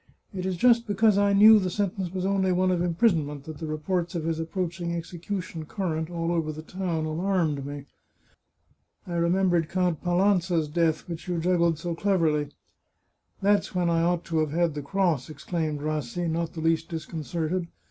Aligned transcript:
"It 0.33 0.47
is 0.47 0.57
just 0.57 0.87
because 0.87 1.19
I 1.19 1.31
knew 1.33 1.59
the 1.59 1.69
sentence 1.69 2.11
was 2.11 2.25
only 2.25 2.51
one 2.51 2.71
of 2.71 2.81
imprisonment 2.81 3.43
that 3.43 3.59
the 3.59 3.67
reports 3.67 4.15
of 4.15 4.23
his 4.23 4.39
approaching 4.39 4.95
execution 4.95 5.65
current 5.67 6.09
all 6.09 6.31
over 6.31 6.51
the 6.51 6.63
town 6.63 7.05
alarmed 7.05 7.63
me. 7.67 7.85
I 9.05 9.13
remembered 9.13 9.69
Count 9.69 10.01
Palanza's 10.03 10.67
death, 10.69 11.07
which 11.07 11.27
you 11.27 11.37
juggled 11.37 11.77
so 11.77 11.93
cleverly."" 11.93 12.49
That's 13.43 13.75
when 13.75 13.91
I 13.91 14.01
ought 14.01 14.23
to 14.25 14.39
have 14.39 14.49
had 14.49 14.73
the 14.73 14.81
cross," 14.81 15.29
exclaimed 15.29 15.81
Rassi, 15.81 16.27
not 16.27 16.53
the 16.53 16.61
least 16.61 16.89
disconcerted. 16.89 17.67